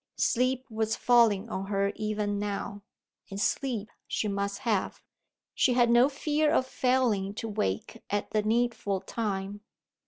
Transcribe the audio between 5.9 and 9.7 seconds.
no fear of failing to wake at the needful time.